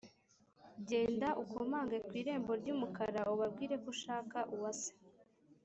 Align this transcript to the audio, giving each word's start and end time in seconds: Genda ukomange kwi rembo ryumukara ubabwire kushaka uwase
Genda 0.89 1.29
ukomange 1.43 1.97
kwi 2.07 2.19
rembo 2.27 2.51
ryumukara 2.61 3.21
ubabwire 3.33 3.75
kushaka 3.85 4.37
uwase 4.55 4.91